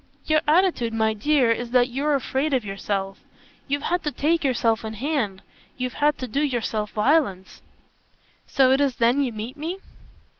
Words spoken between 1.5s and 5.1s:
is that you're afraid of yourself. You've had to take yourself in